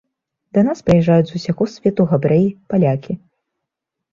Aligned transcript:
Да 0.57 0.61
нас 0.69 0.79
прыязджаюць 0.87 1.27
з 1.31 1.35
усяго 1.39 1.63
свету 1.75 2.01
габрэі, 2.15 2.47
палякі. 2.75 3.13